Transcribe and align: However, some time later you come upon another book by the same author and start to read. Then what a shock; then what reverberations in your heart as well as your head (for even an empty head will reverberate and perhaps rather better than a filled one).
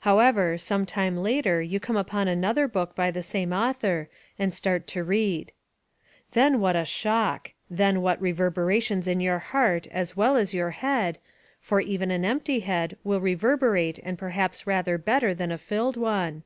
However, 0.00 0.58
some 0.58 0.84
time 0.86 1.16
later 1.16 1.62
you 1.62 1.78
come 1.78 1.96
upon 1.96 2.26
another 2.26 2.66
book 2.66 2.96
by 2.96 3.12
the 3.12 3.22
same 3.22 3.52
author 3.52 4.08
and 4.36 4.52
start 4.52 4.88
to 4.88 5.04
read. 5.04 5.52
Then 6.32 6.58
what 6.58 6.74
a 6.74 6.84
shock; 6.84 7.52
then 7.70 8.02
what 8.02 8.20
reverberations 8.20 9.06
in 9.06 9.20
your 9.20 9.38
heart 9.38 9.86
as 9.92 10.16
well 10.16 10.34
as 10.36 10.52
your 10.52 10.70
head 10.70 11.18
(for 11.60 11.80
even 11.80 12.10
an 12.10 12.24
empty 12.24 12.58
head 12.58 12.96
will 13.04 13.20
reverberate 13.20 14.00
and 14.02 14.18
perhaps 14.18 14.66
rather 14.66 14.98
better 14.98 15.32
than 15.32 15.52
a 15.52 15.58
filled 15.58 15.96
one). 15.96 16.42